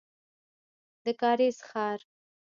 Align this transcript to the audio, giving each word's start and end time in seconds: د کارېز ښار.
د 1.03 1.05
کارېز 1.21 1.57
ښار. 1.67 1.99